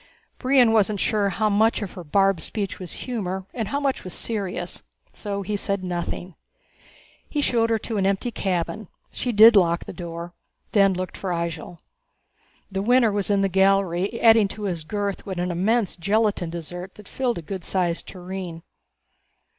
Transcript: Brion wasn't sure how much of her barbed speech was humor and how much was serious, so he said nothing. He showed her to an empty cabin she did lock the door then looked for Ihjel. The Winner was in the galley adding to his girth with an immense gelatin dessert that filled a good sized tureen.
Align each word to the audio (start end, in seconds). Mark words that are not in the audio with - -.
Brion 0.39 0.71
wasn't 0.73 0.99
sure 0.99 1.29
how 1.29 1.47
much 1.47 1.83
of 1.83 1.91
her 1.91 2.03
barbed 2.03 2.41
speech 2.41 2.79
was 2.79 2.91
humor 3.03 3.45
and 3.53 3.67
how 3.67 3.79
much 3.79 4.03
was 4.03 4.15
serious, 4.15 4.81
so 5.13 5.43
he 5.43 5.55
said 5.55 5.83
nothing. 5.83 6.33
He 7.29 7.39
showed 7.39 7.69
her 7.69 7.77
to 7.77 7.97
an 7.97 8.07
empty 8.07 8.31
cabin 8.31 8.87
she 9.11 9.31
did 9.31 9.55
lock 9.55 9.85
the 9.85 9.93
door 9.93 10.33
then 10.71 10.95
looked 10.95 11.15
for 11.17 11.29
Ihjel. 11.29 11.77
The 12.71 12.81
Winner 12.81 13.11
was 13.11 13.29
in 13.29 13.41
the 13.41 13.47
galley 13.47 14.19
adding 14.19 14.47
to 14.47 14.63
his 14.63 14.83
girth 14.83 15.27
with 15.27 15.37
an 15.37 15.51
immense 15.51 15.95
gelatin 15.95 16.49
dessert 16.49 16.95
that 16.95 17.07
filled 17.07 17.37
a 17.37 17.43
good 17.43 17.63
sized 17.63 18.07
tureen. 18.07 18.63